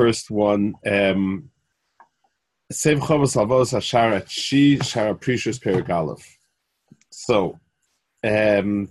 [0.00, 0.74] first one.
[0.86, 1.50] Um,
[2.72, 6.22] Sev Chavos Lavos Hashara Chi Shara Prishus Perigalov.
[7.10, 7.58] So,
[8.24, 8.88] um,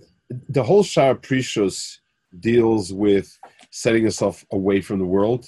[0.48, 1.96] the whole Shara Prishus
[2.38, 3.28] deals with
[3.72, 5.46] setting yourself away from the world,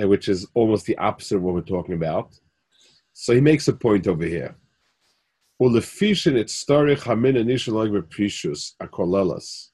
[0.00, 2.28] uh, which is almost the opposite of what we're talking about.
[3.12, 4.54] So he makes a point over here.
[5.60, 9.70] Ulefishin it storich hamin anishalag prishus akolelas.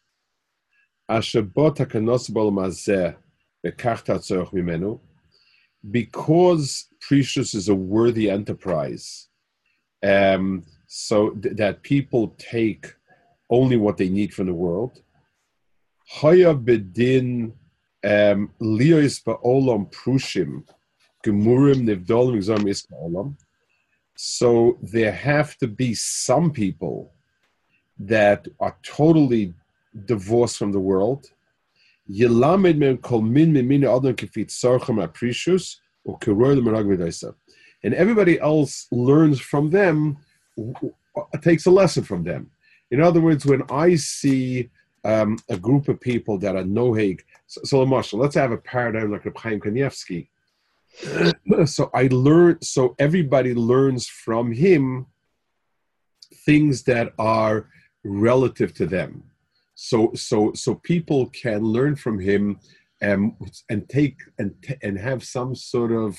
[1.07, 3.17] Asher bot hakanos bol mazeh.
[5.91, 9.29] Because prishus is a worthy enterprise,
[10.03, 12.95] um, so th- that people take
[13.51, 15.01] only what they need from the world.
[16.09, 17.53] Haya bedin
[18.05, 20.65] um, prushim
[21.25, 23.37] gemurim.
[24.17, 27.13] So there have to be some people
[27.99, 29.55] that are totally
[30.07, 31.27] divorced from the world.
[32.09, 33.55] Kol min
[34.99, 36.19] apricius or
[37.85, 40.19] and everybody else learns from them,
[41.41, 42.51] takes a lesson from them.
[42.91, 44.71] In other words, when I see
[45.05, 49.11] um, a group of people that are noheg, so, so Marshall, let's have a paradigm
[49.11, 50.29] like Reb Chaim Kanievsky.
[51.67, 52.61] so I learn.
[52.63, 55.07] So everybody learns from him
[56.45, 57.69] things that are
[58.05, 59.25] relative to them.
[59.85, 62.61] So so so people can learn from him
[63.01, 63.33] and
[63.69, 66.17] and take and and have some sort of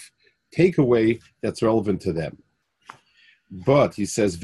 [0.54, 2.38] takeaway that's relevant to them.
[3.50, 4.36] But he says,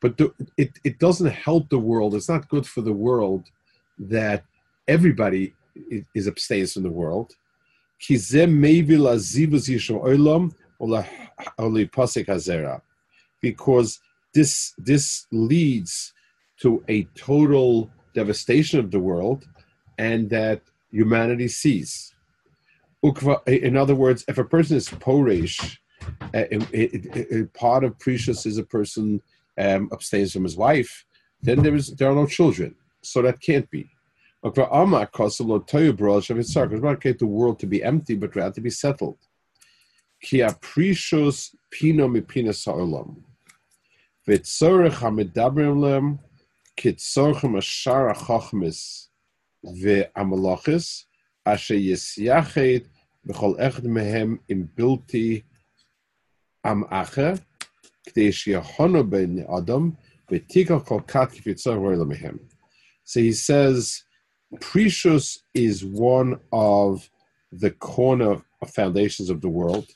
[0.00, 2.14] But the, it, it doesn't help the world.
[2.14, 3.44] It's not good for the world
[3.98, 4.42] that
[4.88, 5.54] everybody
[6.14, 7.34] is abstains from the world.
[13.42, 14.00] Because
[14.34, 16.12] this this leads
[16.60, 19.46] to a total devastation of the world
[19.98, 22.14] and that humanity sees.
[23.46, 25.78] In other words, if a person is porish,
[26.34, 29.22] uh, part of prishus is a person
[29.58, 31.04] um, abstains from his wife,
[31.42, 33.90] then there is there are no children, so that can't be.
[34.42, 34.56] It's
[36.56, 39.18] not the world to be empty, but rather to be settled.
[44.30, 46.20] V'tzorech ha-medabrim lem,
[46.76, 49.08] ki tzorchem ashar ha-chochmis
[49.64, 51.06] ve'amalachis,
[51.44, 52.84] asher yisyachet
[53.26, 55.42] b'chol echad mehem im bilti
[56.62, 57.40] am acher,
[58.06, 59.96] k'dei ben adam,
[60.30, 62.38] v'tikal kol kat ki v'tzorech mehem.
[63.02, 64.04] So he says,
[64.60, 67.10] Prishus is one of
[67.50, 69.88] the corner foundations of the world,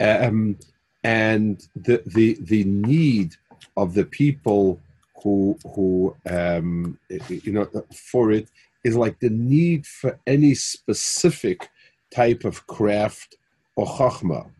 [0.00, 0.58] um,
[1.04, 3.34] and the the the need
[3.76, 4.80] of the people
[5.22, 6.98] who who um,
[7.28, 8.48] you know for it
[8.84, 11.68] is like the need for any specific
[12.14, 13.36] type of craft
[13.76, 14.50] or chachma.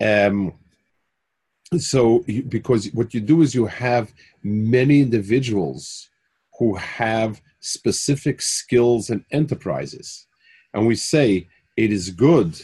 [0.00, 0.54] Um,
[1.78, 6.08] so because what you do is you have many individuals
[6.58, 10.26] who have specific skills and enterprises.
[10.74, 12.60] And we say it is good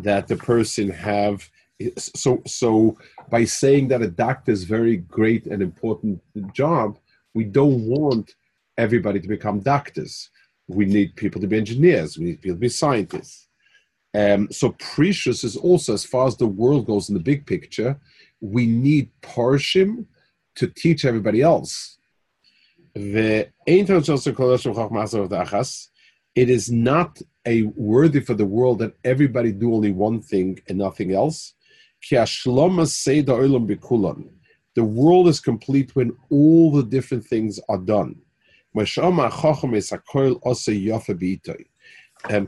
[0.00, 1.50] that the person have
[1.98, 2.96] so so
[3.30, 6.20] by saying that a doctor is very great and important
[6.52, 6.98] job,
[7.34, 8.34] we don't want
[8.78, 10.30] everybody to become doctors.
[10.68, 12.18] We need people to be engineers.
[12.18, 13.48] We need people to be scientists.
[14.14, 18.00] Um, so prishus is also, as far as the world goes in the big picture,
[18.40, 20.06] we need parshim
[20.56, 21.96] to teach everybody else
[22.96, 23.48] The
[26.34, 30.78] it is not a worthy for the world that everybody do only one thing and
[30.78, 31.54] nothing else.
[34.74, 38.16] The world is complete when all the different things are done.
[38.74, 38.86] And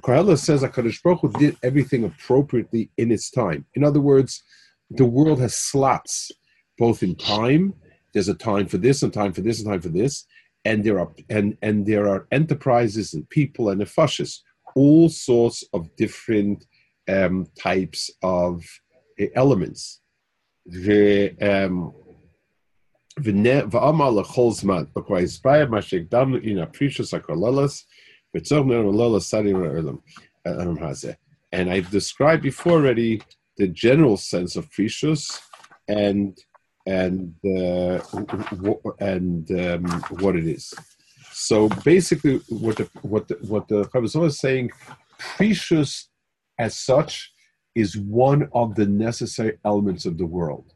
[0.02, 3.64] Kohelet says HaKadosh Baruch Hu did everything appropriately in its time.
[3.74, 4.42] In other words,
[4.90, 6.30] the world has slots,
[6.78, 7.74] both in time,
[8.12, 10.26] there's a time for this and time for this and time for this
[10.64, 14.40] and there are and and there are enterprises and people and nefashis,
[14.74, 16.66] all sorts of different
[17.08, 18.64] um, types of
[19.34, 20.00] elements.
[31.50, 33.22] And I've described before already
[33.56, 35.40] the general sense of prishus
[35.88, 36.38] and
[36.86, 38.00] and uh,
[38.98, 39.84] and um,
[40.20, 40.72] what it is.
[41.32, 44.70] So basically, what the what the, what the is saying,
[45.18, 46.06] prishus
[46.58, 47.32] as such
[47.78, 50.66] is one of the necessary elements of the world.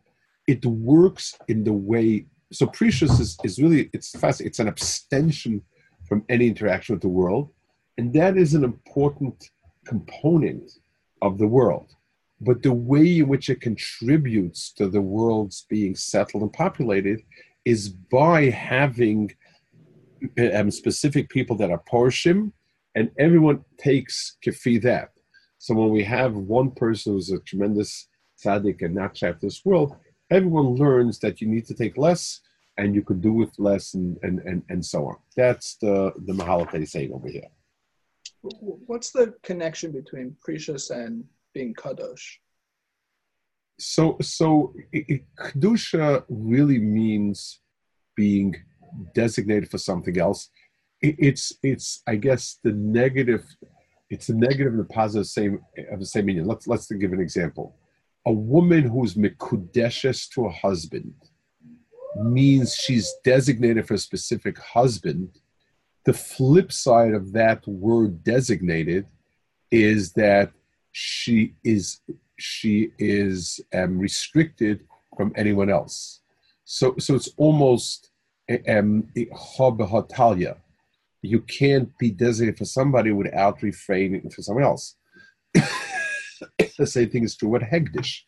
[0.46, 2.26] It works in the way.
[2.52, 4.40] So prishus is, is really it's fast.
[4.40, 5.62] It's an abstention
[6.08, 7.50] from any interaction with the world.
[7.98, 9.50] And that is an important
[9.86, 10.70] component
[11.20, 11.88] of the world.
[12.40, 17.20] But the way in which it contributes to the world's being settled and populated
[17.64, 19.30] is by having
[20.54, 22.52] um, specific people that are Porshim,
[22.94, 25.11] and everyone takes kafi that.
[25.62, 28.08] So when we have one person who's a tremendous
[28.44, 29.94] tzaddik and not shaft this world,
[30.28, 32.40] everyone learns that you need to take less
[32.78, 35.18] and you could do with less and, and, and, and so on.
[35.36, 37.46] That's the, the Mahalat that he's saying over here.
[38.40, 41.22] What's the connection between prishus and
[41.54, 42.38] being kadosh?
[43.78, 47.60] So, so kedusha really means
[48.16, 48.56] being
[49.14, 50.48] designated for something else.
[51.02, 53.44] it's, it's, I guess, the negative.
[54.12, 56.44] It's the negative and the positive same of the same meaning.
[56.44, 57.74] Let's let's give an example.
[58.26, 61.14] A woman who's mikudeshes to a husband
[62.16, 65.30] means she's designated for a specific husband.
[66.04, 69.06] The flip side of that word designated
[69.70, 70.52] is that
[70.90, 72.00] she is
[72.38, 74.80] she is um, restricted
[75.16, 76.20] from anyone else.
[76.64, 78.10] So so it's almost
[78.50, 79.08] a um,
[81.22, 84.96] you can't be designated for somebody without refraining for someone else.
[85.54, 88.22] the same thing is true with Hegdish.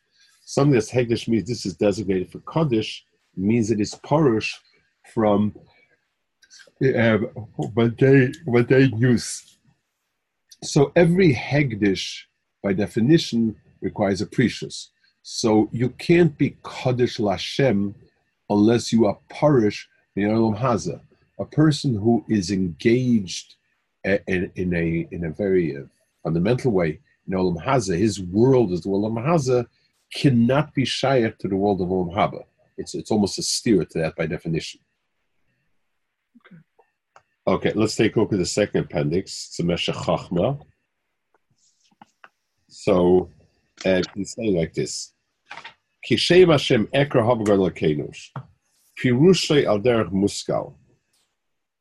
[0.44, 3.04] Something that's Hegdish means this is designated for Kaddish
[3.36, 4.52] means it is Parush
[5.12, 5.54] from
[6.84, 7.18] uh,
[7.56, 9.58] what they what they use.
[10.62, 12.22] So every Hegdish,
[12.62, 14.88] by definition, requires a prishus.
[15.22, 17.94] So you can't be Kaddish Lashem
[18.48, 21.00] unless you are Parish in Olam Haza.
[21.38, 23.56] A person who is engaged
[24.04, 25.82] in, in a in a very uh,
[26.22, 29.66] fundamental way in Olam Haza, his world is the Olam Haza,
[30.14, 32.44] cannot be shaykh to the world of Olam Haba.
[32.76, 34.80] It's it's almost a steer to that by definition.
[36.40, 36.56] Okay.
[37.46, 39.46] Okay, let's take a look at the second appendix.
[39.48, 40.60] It's a Meshech Chachma.
[42.68, 43.30] So
[43.84, 45.12] uh, he's saying like this:
[46.08, 48.30] Kishem Hashem Ekra Havagar Lakenush,
[48.98, 50.74] Pirushay Al Derech Muskal.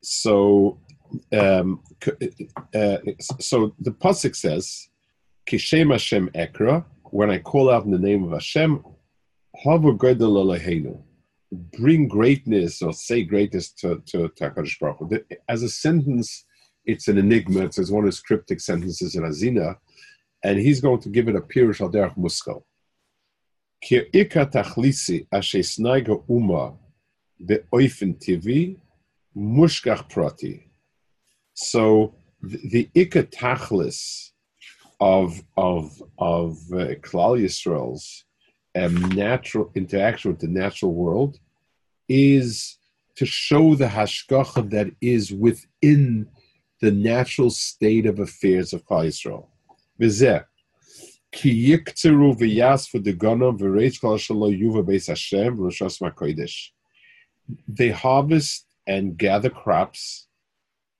[0.03, 0.79] So,
[1.31, 1.81] um,
[2.75, 2.97] uh,
[3.39, 4.89] so the pasuk says,
[5.50, 8.83] "Kishem Hashem Ekra." When I call out in the name of Hashem,
[11.77, 15.19] Bring greatness or say greatness to, to, to HaKadosh Baruch Hu.
[15.47, 16.45] As a sentence,
[16.85, 17.65] it's an enigma.
[17.65, 19.77] It's one of his cryptic sentences in Azina,
[20.44, 22.63] and he's going to give it a pirush al derech muskal.
[23.85, 25.77] Ki'ika tachlisi ashe
[26.27, 26.73] uma
[27.45, 28.77] be'oifen tivi
[29.35, 30.69] mushkach prati.
[31.53, 34.31] So the, the ikka tachlis
[35.00, 38.25] of of of uh, Klal Yisrael's
[38.75, 41.39] um, natural interaction with the natural world
[42.09, 42.77] is
[43.15, 46.27] to show the hashgacha that is within
[46.81, 49.47] the natural state of affairs of Klal Yisrael.
[50.00, 50.44] V'zeh,
[51.31, 56.69] ki yiktzeru v'yasfu degonom v'reish kol shalo yuva beis Hashem v'roshas makodesh.
[57.68, 60.27] They harvest and gather crops,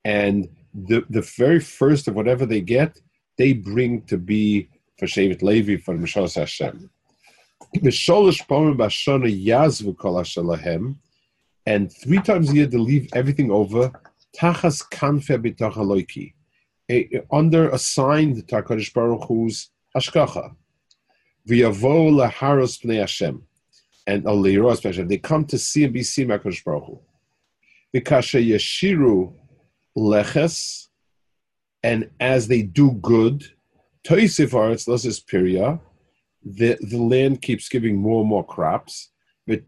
[0.04, 3.00] and the, the very first of whatever they get,
[3.38, 6.90] they bring to be for Shevet Levi, for Mishos Hashem.
[11.66, 13.92] And three times a year they leave everything over.
[14.36, 16.34] Tachas kanfe b'tachaloiki,
[17.32, 20.54] under a sign to Hakadosh Baruch Hu's hashkacha.
[21.48, 23.42] V'yavo laharos pnei Hashem,
[24.06, 25.08] and aliros Hashem.
[25.08, 27.00] They come to see and be seen by Baruch Hu.
[27.94, 29.32] V'kasha yeshiru
[29.96, 30.88] leches,
[31.82, 33.44] and as they do good,
[34.06, 35.80] toisif aretz loses piria
[36.44, 39.10] the, the land keeps giving more and more crops.
[39.46, 39.62] And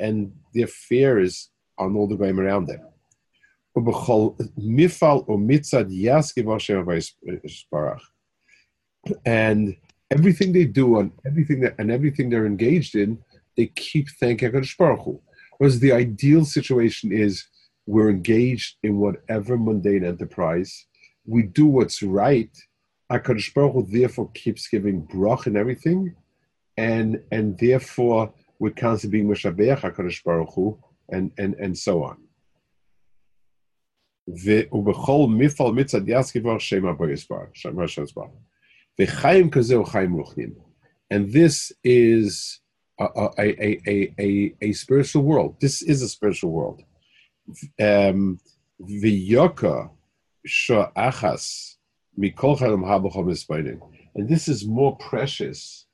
[0.00, 2.80] and the affair is on all the game around them.
[9.24, 9.76] And
[10.10, 13.18] everything they do and everything that and everything they're engaged in,
[13.56, 15.20] they keep thanking HaKadosh.
[15.61, 17.45] Whereas the ideal situation is
[17.85, 20.85] we're engaged in whatever mundane enterprise,
[21.25, 22.51] we do what's right,
[23.11, 26.15] HaKadosh Baruch Hu therefore keeps giving brach and everything,
[26.75, 30.77] and and therefore we're constantly being Meshabeach HaKadosh Baruch Hu,
[31.09, 32.17] and, and, and so on.
[34.27, 38.27] ובכל מפעל מצד יסקיבר שם הבויסבר, שם השסבר.
[39.01, 40.53] וחיים כזה הוא חיים רוחנים.
[41.13, 42.59] And this is
[42.98, 45.56] a, a, a, a, a, spiritual world.
[45.60, 46.82] This is a spiritual world.
[47.80, 48.38] Um,
[54.14, 55.86] and this is more precious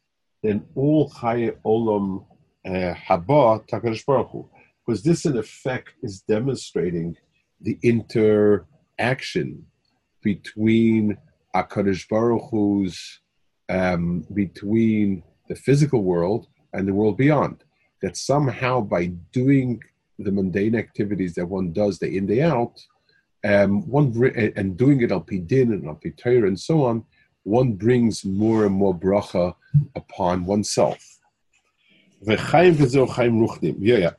[0.43, 2.27] than all Chaye Olam
[2.67, 4.51] uh, Haba Takadosh Baruch Hu,
[4.87, 7.17] because this in effect is demonstrating
[7.61, 9.65] the interaction
[10.23, 11.17] between
[11.55, 13.21] Akadosh Baruch Hu's
[13.69, 17.65] um, between the physical world and the world beyond.
[18.03, 19.83] That somehow by doing
[20.19, 22.81] the mundane activities that one does day in day out,
[23.45, 24.13] um, one
[24.57, 27.05] and doing it al din and al Torah and so on,
[27.45, 29.55] one brings more and more bracha
[29.95, 31.19] upon oneself.
[33.79, 34.11] Yeah, yeah.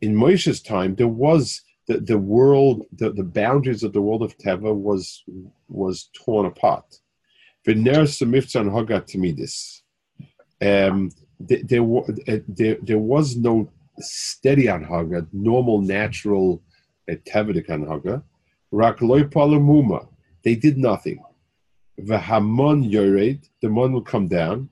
[0.00, 4.36] In Moshe's time, there was the, the world, the, the boundaries of the world of
[4.38, 5.22] Teva was
[5.68, 7.00] was torn apart.
[7.68, 7.84] Um,
[11.40, 11.82] there, there,
[12.48, 16.62] there, there was no steady anhaga, normal, natural
[17.10, 18.22] uh, tevedik anhaga.
[18.70, 20.06] Rak palamuma.
[20.44, 21.20] They did nothing.
[22.00, 24.68] V'hamon yored, the mon would come down.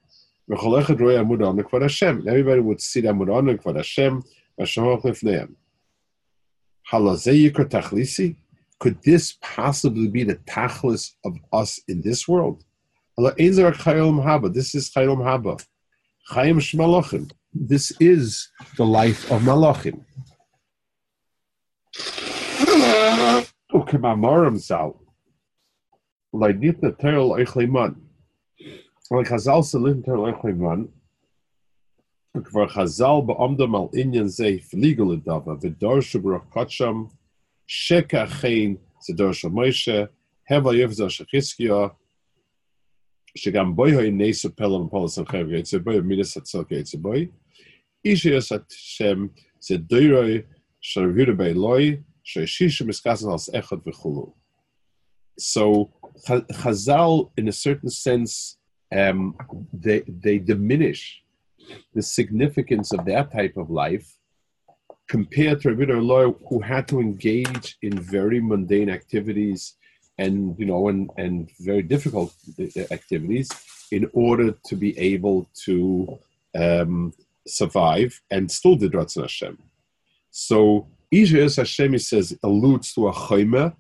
[0.48, 2.28] V'cholechad roy amud anak Hashem.
[2.28, 4.22] Everybody would sit amud anak kvad Hashem.
[4.60, 5.54] V'shamach lefneim.
[6.92, 8.36] Halazeyikar tachlisi.
[8.78, 12.64] Could this possibly be the tachlis of us in this world?
[13.17, 15.65] This is chayom haba.
[16.31, 17.31] Chayim shmalachim.
[17.53, 20.05] This is the life of malachim.
[23.73, 25.01] Ukemamorim sal.
[26.33, 27.95] Leidnitna terel eichleiman.
[29.11, 30.89] Like Chazal salim terel eichleiman.
[32.43, 37.03] כבר חז"ל בעומדם על עניין זה הפליגו לדבה ודורשו ברוך קודשם
[37.67, 40.03] שקע חן זה דורשו מוישה
[40.49, 41.88] הבל יפזר של חזקיה
[43.35, 47.27] שגם בוי הו נסו פלם ופולס המחייב יצא בוי ומידס הצלק יצא בוי
[48.05, 49.27] איש יש את שם
[49.59, 50.41] זה דוירוי
[50.81, 54.39] של רבידה בי לוי שישישה מסקסן על אחד וכולו
[55.39, 55.89] So
[56.51, 58.57] Chazal, in a certain sense,
[58.93, 59.35] um,
[59.73, 61.23] they, they diminish
[61.93, 64.07] the significance of that type of life
[65.07, 69.75] compared to a Rebbe lawyer who had to engage in very mundane activities
[70.18, 72.33] and you know and, and very difficult
[72.90, 73.49] activities
[73.90, 76.18] in order to be able to
[76.59, 77.12] um,
[77.47, 79.59] survive and still did Ratzon Hashem.
[80.30, 83.75] So Isha Hashem he says alludes to a chayma,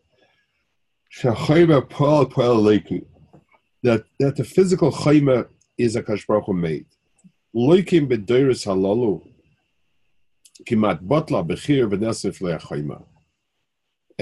[3.82, 5.46] that that the physical chayma
[5.78, 6.86] is a kashbaruch made.
[7.54, 9.22] Loikim bedoiris halalu
[10.64, 13.04] kimat botla bechir v'nesif le'achayma.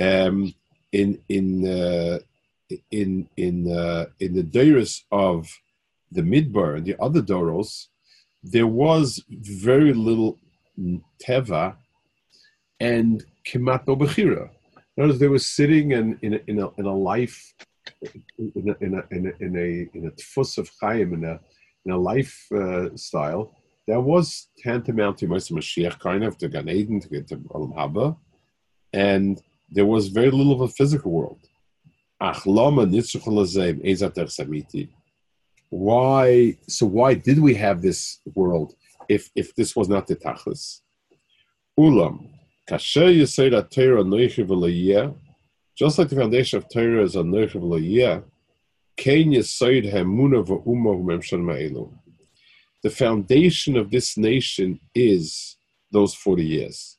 [0.00, 0.54] Um,
[0.92, 2.18] in in uh,
[2.90, 5.48] in in uh, in the doris of
[6.10, 7.86] the midbar and the other doros,
[8.42, 10.38] there was very little
[11.22, 11.76] teva
[12.80, 14.50] and kimat bechira.
[14.96, 17.54] Notice they were sitting in in a, in a, in a life
[18.38, 21.40] in a in a in a in a, in a tfus of chayim in a
[21.84, 23.58] in a lifestyle uh,
[23.88, 27.74] that was tantamount to Moshe Mashiach, kind of to Gan Eden, to get to Olam
[27.74, 28.16] Haba,
[28.92, 29.42] and
[29.74, 31.40] there was very little of a physical world.
[35.70, 36.56] Why?
[36.68, 38.74] So why did we have this world
[39.08, 40.82] if if this was not the tachlis?
[41.78, 42.28] Ulam
[45.74, 48.22] just like the foundation of Torah is a noichiv
[52.82, 55.56] the foundation of this nation is
[55.90, 56.98] those 40 years.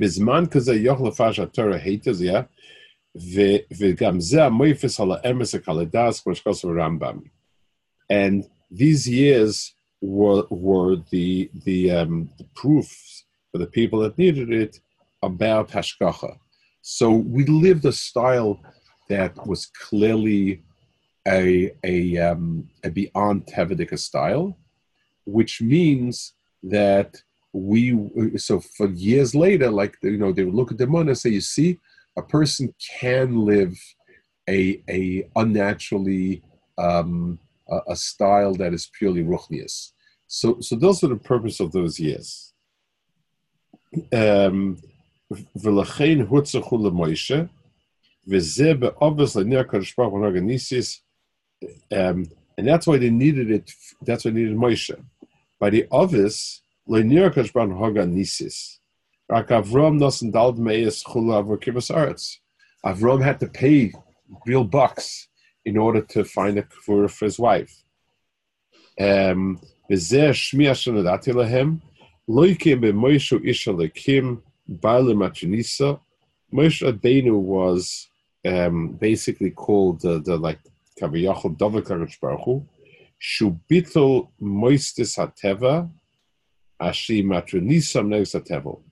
[0.00, 2.24] בזמן כזה יוכל לפרש התורה היטז,
[3.78, 7.18] וגם זה המויפס על האמס הקלדס, כמו שכוסו רמב"ם.
[8.12, 14.52] And these years were, were the, the, um, the proofs for the people that needed
[14.52, 14.80] it
[15.22, 16.36] about Hashgacha.
[16.82, 18.60] So we lived a style
[19.08, 20.62] that was clearly
[21.26, 24.58] a, a, um, a beyond Tevedika style,
[25.24, 27.96] which means that we,
[28.36, 31.30] so for years later, like, you know, they would look at the money and say,
[31.30, 31.78] you see,
[32.16, 33.74] a person can live
[34.48, 36.42] a, a unnaturally,
[36.78, 37.38] um,
[37.68, 39.92] a, a style that is purely ruchnius.
[40.26, 42.52] So, so those are the purpose of those years.
[44.12, 44.76] Um,
[45.56, 47.42] ולכן הוצחו למוישה,
[48.28, 50.26] וזה obviously נר קדוש ברוך הוא
[51.92, 52.26] um,
[52.58, 53.70] and that's why they needed it.
[54.02, 54.94] That's why they needed Moshe.
[55.58, 55.86] By the
[56.89, 58.79] others, Nisis.
[59.29, 59.99] Rak Avram.
[62.85, 63.93] Avram had to pay
[64.45, 65.27] real bucks
[65.65, 67.83] in order to find a kfur for his wife.
[68.99, 69.59] Um,
[76.51, 78.07] Moshe Rabbeinu was
[78.45, 80.59] um, basically called the, the like
[80.99, 82.65] Kaviyachol Kadosh Baruch Hu,
[83.21, 85.89] Shubitol Moistis Hateva,
[86.80, 88.82] Ashi Matronisa Neus Hatevel.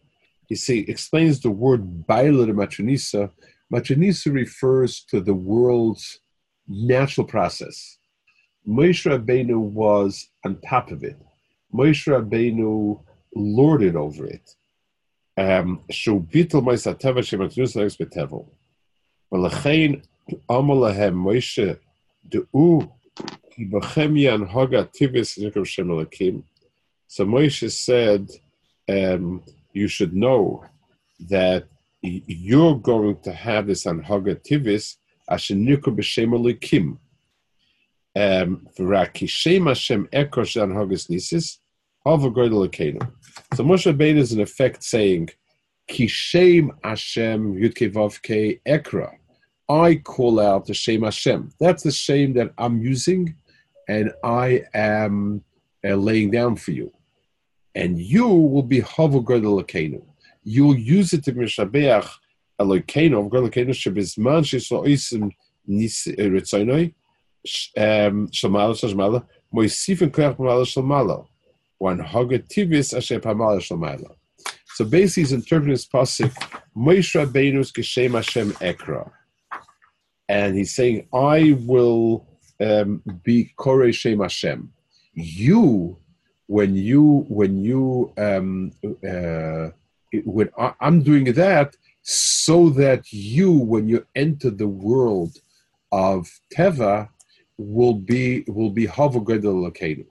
[0.49, 3.31] He say, explains the word Baila Matronisa.
[3.73, 6.21] Matronisa refers to the world's
[6.69, 7.99] natural process.
[8.69, 11.19] Moshe Rabbeinu was on top of it.
[11.75, 13.03] Moshe Rabbeinu
[13.35, 14.55] lorded over it.
[15.37, 18.47] Um, Shubitol Moistis Hateva, Shematronisa Neus Hatevel.
[19.33, 19.93] ולכן
[20.51, 21.73] אמר להם מוישה,
[22.25, 22.81] דעו
[23.51, 26.43] כי בכם ינהג הטיבס נקרא שם אלוקים.
[27.08, 28.30] so Moshe said,
[28.90, 30.66] um, you should know
[31.30, 31.68] that
[32.02, 34.96] you're going to have this anhaga tivis
[35.30, 36.98] asher nikra b'shem elikim.
[38.16, 41.58] V'raki shem Hashem ekor shem anhagas nisis
[42.06, 43.12] hava goydel.
[43.56, 45.30] So Moshe Rabbeinu is in effect saying,
[45.90, 49.12] Kishem Hashem Yudke Vavke Ekra.
[49.70, 51.52] I call out the Shem Hashem.
[51.60, 53.36] That's the shame that I'm using,
[53.88, 55.44] and I am
[55.86, 56.92] uh, laying down for you.
[57.78, 60.02] And you will be Havogod Elokeinu.
[60.44, 62.10] You'll use it to Mishabeach
[62.60, 65.32] Elokeinu, Havogod Elokeinu, Shebizman Sheslo Isim
[65.70, 66.96] Ritzainoi,
[67.46, 71.28] Shalmala Shalmala, Moisifin Koyach Pamala Shalmala,
[71.78, 74.16] one Hagad Tivis Asher Pamala Shalmala.
[74.74, 76.34] So basically, he's interpreting this pasuk,
[76.76, 79.12] Moshe Rabbeinu's Geshem Hashem Ekra,
[80.28, 82.28] and he's saying, "I will
[82.60, 84.74] um, be Korei Shem Hashem."
[85.14, 86.00] You,
[86.48, 88.72] when you when you um,
[89.08, 89.70] uh,
[90.24, 95.38] when I, I'm doing that, so that you, when you enter the world
[95.91, 97.10] of Teva,
[97.58, 100.06] will be will be Lakeinu.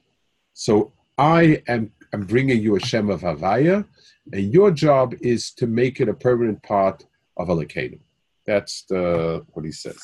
[0.53, 3.85] So I am I'm bringing you a Shem of Havaya,
[4.33, 7.05] and your job is to make it a permanent part
[7.37, 7.99] of Elokeinu.
[8.47, 9.99] That's the, what he says.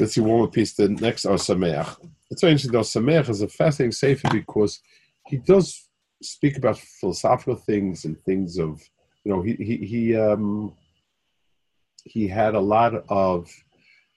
[0.00, 0.74] Let's see one more piece.
[0.74, 1.96] The next Ohr Sameach.
[2.30, 2.80] It's very interesting though.
[2.80, 4.80] Sameach is a fascinating sefer because
[5.26, 5.88] he does
[6.22, 8.82] speak about philosophical things and things of,
[9.24, 10.74] you know, he he he um,
[12.04, 13.50] he had a lot of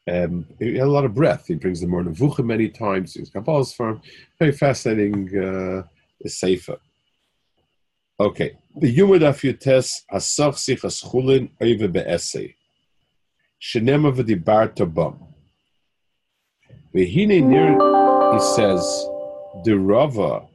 [0.10, 1.46] um, he had a lot of breath.
[1.48, 3.14] He brings the Moreh Nevuchim many times.
[3.14, 4.02] He's Kabbalah's firm.
[4.40, 5.84] Very fascinating uh,
[6.28, 6.78] sefer.
[8.20, 8.58] Okay.
[8.76, 12.56] The Yumad Afyutes Asach Sich Aschulin Oive Be'esei.
[13.62, 15.28] Shenema V'dibar Tabam.
[16.94, 18.01] V'hine Nir,
[18.32, 19.08] he says,
[19.66, 20.48] the Rava,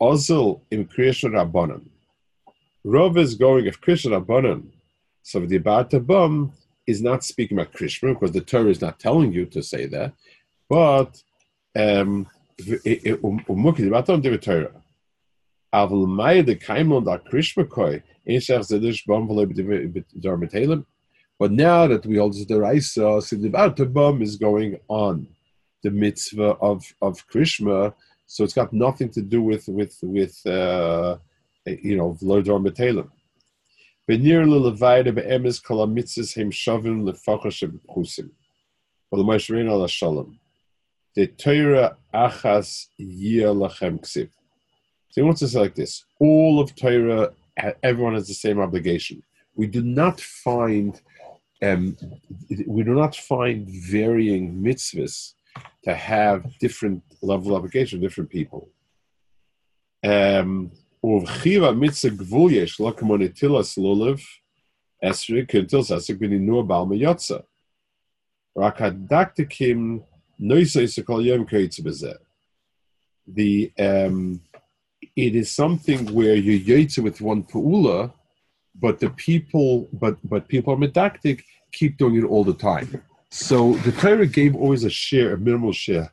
[0.00, 1.88] Ozil im Kriyashon Rabbanim,
[2.84, 4.68] Rava is going of Krishma Rabbanim.
[5.22, 6.52] So the Ba'atabam
[6.86, 10.12] is not speaking about Krishma because the Torah is not telling you to say that,
[10.68, 11.20] but
[11.76, 12.28] um,
[12.60, 12.66] um
[15.74, 19.26] Avl Maya the Kaimon da Krishma Koi, Inshach Zedish Bom
[21.38, 25.26] But now that we hold the Raisa, so the Ba'atabam is going on
[25.82, 27.94] the mitzvah of, of Krishma,
[28.26, 31.16] so it's got nothing to do with with with uh,
[31.64, 33.08] you know v'lo darmatelim.
[34.08, 38.30] Benir lelevayda be'emes kol mitzvahs hem shavim lefacha shebchusim.
[39.12, 40.38] V'lo ma'ashrin ala shalom.
[41.14, 44.28] The Torah achas yir lachem ksiv.
[45.10, 47.32] So he wants to say like this: all of Torah,
[47.82, 49.22] everyone has the same obligation.
[49.54, 51.00] We do not find,
[51.62, 51.96] um,
[52.66, 55.32] we do not find varying mitzvahs
[55.84, 58.68] to have different level of obligation, different people.
[60.04, 61.08] Um, The
[73.78, 74.40] um,
[75.16, 78.12] it is something where you yaitze with one pu'ula,
[78.74, 81.42] but the people, but but people are medactic,
[81.72, 83.02] keep doing it all the time.
[83.30, 86.12] So the Torah gave always a share, a minimal share.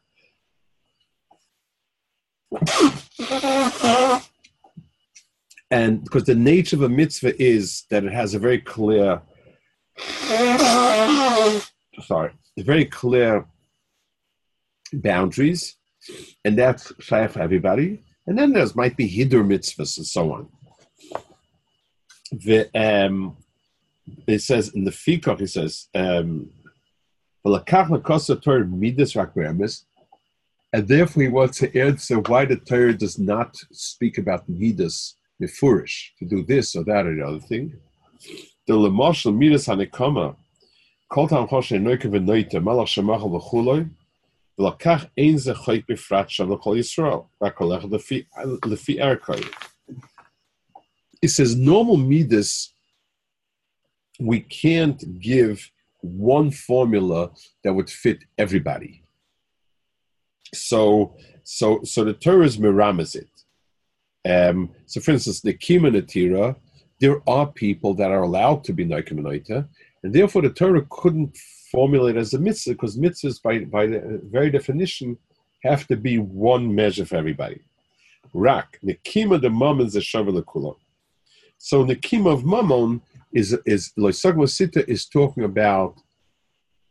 [5.71, 9.21] And because the nature of a mitzvah is that it has a very clear,
[12.03, 13.45] sorry, very clear
[14.93, 15.75] boundaries,
[16.43, 18.03] and that's fair for everybody.
[18.27, 20.49] And then there's might be hidur mitzvahs and so on.
[22.31, 23.37] The, um,
[24.27, 26.51] it says in the Fikach, it says, um,
[30.75, 36.09] and therefore he wants to answer why the Torah does not speak about midas mifurish
[36.17, 37.71] to do this or that or the other thing.
[38.65, 40.35] The lemashal midas hanekama
[41.09, 43.89] kol tam choshe noike v'noite malach shemachal v'chuloi
[44.59, 49.47] v'lakach ein ze choik b'frat sham l'kol Yisrael v'akolech lefi erkoi.
[51.21, 52.73] It says normal midas
[54.19, 55.69] we can't give
[56.05, 57.31] one formula
[57.63, 59.03] that would fit everybody.
[60.53, 63.29] So, so, so the Torah is miramis it.
[64.25, 66.55] Um, so, for instance, the Kima Natira,
[66.99, 69.67] there are people that are allowed to be Naikimanaita,
[70.03, 71.37] and therefore the Torah couldn't
[71.71, 75.17] formulate as a mitzvah because mitzvahs, by, by the very definition,
[75.63, 77.59] have to be one measure for everybody.
[78.33, 80.75] Rak, Nikima the Mammon is a Kula.
[81.57, 83.01] So, Nikima of Mammon
[83.35, 85.95] is is Loisagma Sita is talking about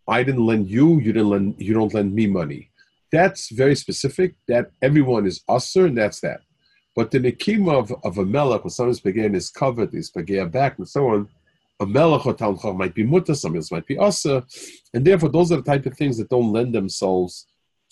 [0.06, 2.70] I didn't lend you, you didn't lend you don't lend me money.
[3.10, 4.34] That's very specific.
[4.46, 6.40] That everyone is usher, and that's that.
[6.94, 10.78] But the nikima of, of a melech, when someone's began is covered, is began back,
[10.78, 11.28] and so on.
[11.80, 14.44] A melech or might be mutter, some might be usher,
[14.92, 17.46] and therefore those are the type of things that don't lend themselves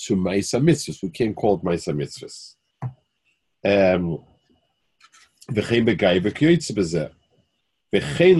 [0.07, 1.03] to ma'isa mitzvahs.
[1.03, 2.55] We can't call it ma'isa mitzvahs.
[3.65, 4.25] Um,
[7.96, 8.34] וכן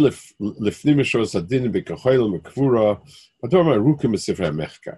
[0.60, 2.96] לפנים משורת הדין בכחול ומקבורה,
[3.44, 4.92] הדבר ארוכה מספרי המחקר.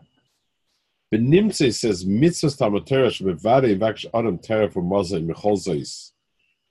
[1.11, 6.15] בנמצא says mitzvahs talmud Torah שבוודאי יבקש אדם תרא ומוזה מכל זויס.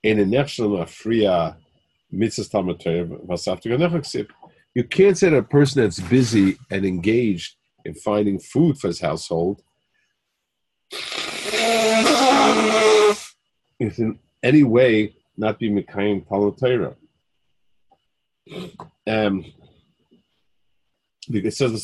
[0.04, 1.50] אין הנכשל להפריע
[2.14, 4.26] mitzvahs talmud Torah ואספתי גנך כסיב.
[4.78, 9.00] You can't say that a person that's busy and engaged in finding food for his
[9.00, 9.62] household
[13.80, 16.94] is in any way not be Mekayim Talmud Torah.
[19.07, 19.45] Um,
[21.29, 21.77] it says the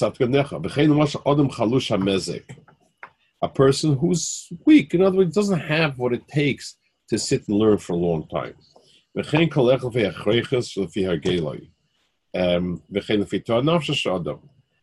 [3.42, 7.58] a person who's weak, in other words, doesn't have what it takes to sit and
[7.58, 8.56] learn for a long time.
[12.36, 12.84] Um,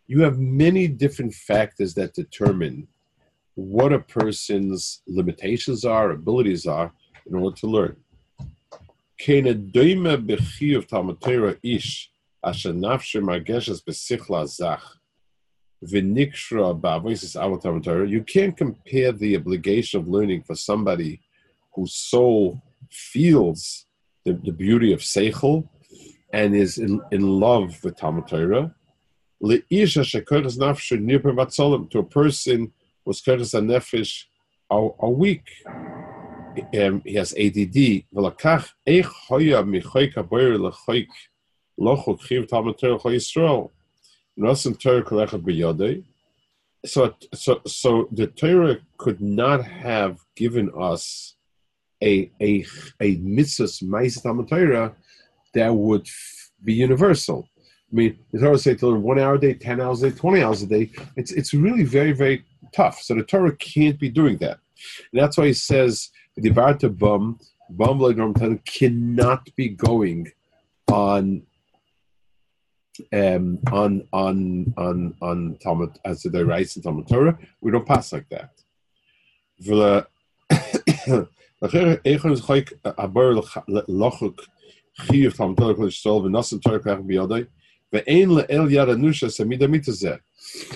[0.09, 2.89] you have many different factors that determine
[3.55, 6.93] what a person's limitations are, abilities are,
[7.27, 7.97] in order to learn.
[11.21, 12.11] Torah ish
[13.81, 14.83] besichla zach.
[18.09, 21.21] You can't compare the obligation of learning for somebody
[21.75, 23.87] whose soul feels
[24.25, 25.69] the, the beauty of seichel
[26.33, 28.75] and is in, in love with Talmud Torah.
[29.43, 29.63] To a
[32.05, 32.73] person
[33.05, 34.25] whose kodas nefesh
[34.71, 35.47] are, are weak
[36.81, 38.05] um, he has ADD.
[46.85, 51.37] So, so, so the Torah could not have given us
[52.03, 52.65] a a
[53.01, 53.69] a mitzvah
[54.23, 54.95] talmud Torah
[55.55, 56.09] that would
[56.63, 57.49] be universal.
[57.91, 60.17] I mean, the Torah say to learn one hour a day, ten hours a day,
[60.17, 60.91] twenty hours a day.
[61.17, 63.01] It's it's really very very tough.
[63.01, 64.59] So the Torah can't be doing that.
[65.13, 67.39] And that's why he says the Barta Bum,
[67.71, 70.31] Bum cannot be going
[70.91, 71.43] on
[73.13, 77.39] um, on on on on Talmud as the writes in Talmud Torah.
[77.61, 78.51] We don't pass like that.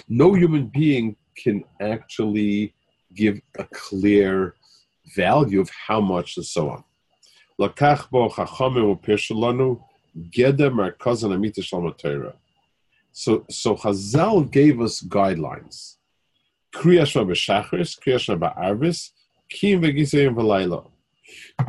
[0.09, 2.75] No human being can actually
[3.15, 4.55] give a clear
[5.15, 6.85] value of how much and so on.
[13.13, 15.97] So, so Chazal gave us guidelines.
[16.73, 19.11] Kriya Shema b'shachris, Kriya Shema ba'arvis,
[19.49, 20.87] kim v'gisayim v'layla.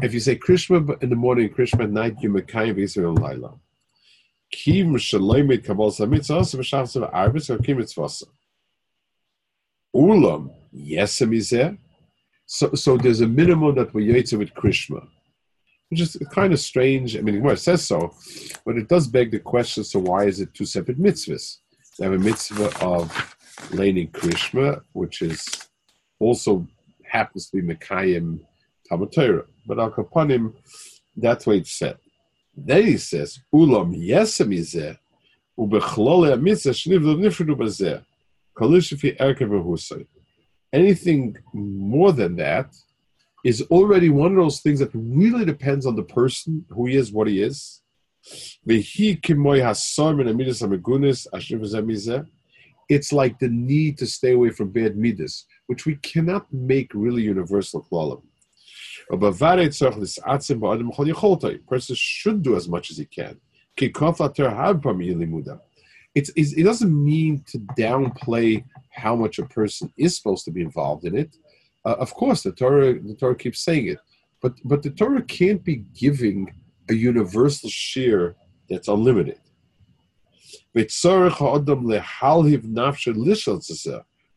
[0.02, 3.60] If you say Krishma in the morning, Krishma at night, you mekayim v'gisayim v'layla.
[4.52, 8.28] Kim shaloimit kabal samitzas v'shachris v'arvis, or kim mitzvasa.
[9.96, 11.78] Ulam, yesem izeh,
[12.54, 15.08] so, so there's a minimum that we yotze with Krishma,
[15.88, 17.16] which is kind of strange.
[17.18, 18.14] I mean, well, it says so,
[18.66, 21.60] but it does beg the question: so why is it two separate mitzvahs?
[21.98, 23.38] They have a mitzvah of
[23.72, 25.48] laning Krishma, which is
[26.20, 26.68] also
[27.06, 28.42] happens to be Mekayim
[28.90, 30.54] Talmud but Al Kapanim,
[31.16, 31.98] that's what it's said.
[32.54, 34.98] Then he says, Ulam yesem izeh,
[35.58, 38.04] ubechlole mitzvah shnivlo nifredu bazeh,
[38.58, 40.21] kalishifi erkev
[40.74, 42.76] anything more than that
[43.44, 47.12] is already one of those things that really depends on the person, who he is,
[47.12, 47.82] what he is.
[52.90, 57.24] It's like the need to stay away from bad midas, which we cannot make really
[57.24, 58.22] universal klalim.
[61.68, 63.40] Person should do as much as he can.
[66.14, 71.06] It's, it doesn't mean to downplay how much a person is supposed to be involved
[71.06, 71.38] in it.
[71.86, 73.98] Uh, of course, the Torah the Torah keeps saying it,
[74.42, 76.54] but but the Torah can't be giving
[76.90, 78.36] a universal share
[78.70, 79.40] that's unlimited.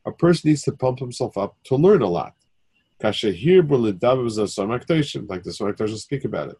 [0.07, 2.35] A person needs to pump himself up to learn a lot.
[5.29, 6.59] Like the Smaragdosha speak about it.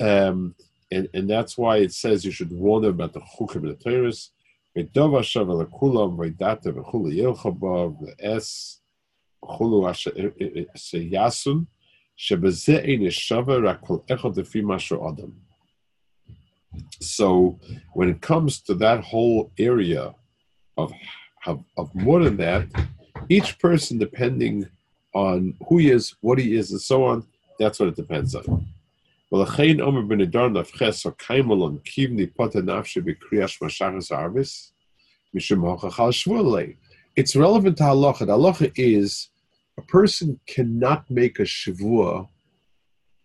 [0.00, 0.54] Um,
[0.90, 3.84] and, and that's why it says you should warn them about the chukim and the
[3.84, 4.30] Torahs.
[4.78, 8.82] ודוב השב אל כולם, וידעת וכולי ילך בו, ואס
[9.44, 9.86] וכולו
[10.76, 11.64] שיעשון,
[12.16, 14.76] שבזה אין שווה רק כל אחד לפי מה
[15.08, 15.30] אדם.
[17.02, 17.58] So
[17.94, 20.14] when it comes to that whole area
[20.76, 20.92] of,
[21.46, 22.68] of, of more than that,
[23.28, 24.68] each person, depending
[25.12, 27.26] on who he is, what he is, and so on,
[27.58, 28.66] that's what it depends on.
[37.15, 38.19] It's relevant to halacha.
[38.19, 39.29] The halacha is
[39.77, 42.27] a person cannot make a shavua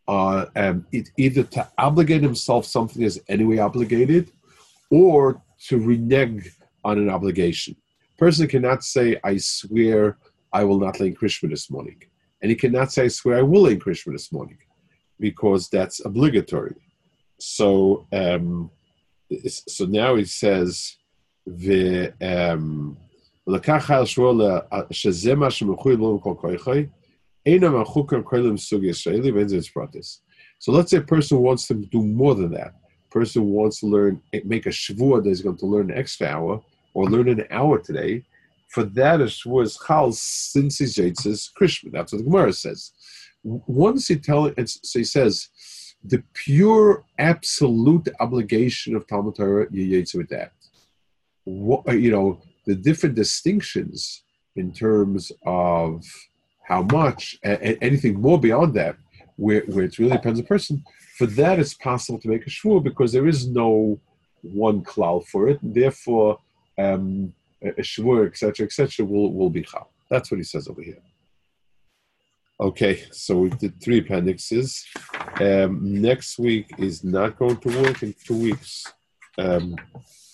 [0.08, 4.32] uh, um, it, either to obligate himself something is anyway obligated
[4.90, 6.50] or to renege
[6.82, 7.76] on an obligation.
[8.18, 10.16] person cannot say, I swear
[10.52, 12.02] I will not lay in Krishma this morning.
[12.42, 14.58] And he cannot say, I swear I will lay in Krishma this morning
[15.20, 16.74] because that's obligatory.
[17.38, 18.70] So um,
[19.48, 20.96] so now he says
[21.46, 22.96] the um,
[30.60, 32.74] so let's say a person wants to do more than that.
[33.10, 36.28] Person wants to learn, eh, make a shvua that he's going to learn an extra
[36.28, 36.62] hour
[36.94, 38.24] or learn an hour today.
[38.68, 42.92] For that, was shvua since he's says krishna That's what the Gemara says.
[43.42, 45.48] Once he tell it, so he says,
[46.04, 50.52] the pure absolute obligation of Talmud Torah, you with that.
[51.44, 54.22] What, you know, the different distinctions
[54.56, 56.04] in terms of
[56.66, 58.96] how much anything more beyond that,
[59.36, 60.84] where, where it really depends on the person.
[61.16, 64.00] For that, it's possible to make a shvur because there is no
[64.42, 65.60] one cloud for it.
[65.62, 66.38] And therefore,
[66.78, 69.90] um, a shvur, etc., etc., will will be chal.
[70.08, 70.98] That's what he says over here.
[72.60, 74.86] Okay, so we did three appendixes.
[75.40, 78.84] Um, next week is not going to work in two weeks.
[79.38, 79.76] Um,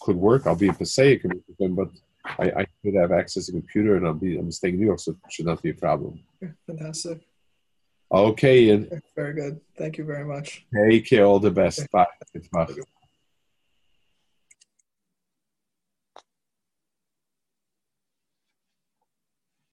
[0.03, 0.45] could work.
[0.45, 1.23] I'll be in Passaic,
[1.61, 1.89] but
[2.25, 4.87] I, I could have access to a computer and I'll be I'm staying in New
[4.87, 6.19] York, so it should not be a problem.
[6.67, 7.21] Fantastic.
[8.11, 9.61] Okay, and very good.
[9.79, 10.67] Thank you very much.
[10.75, 11.25] Take care.
[11.25, 11.89] All the best.
[11.93, 12.07] Bye.
[12.53, 12.67] Bye.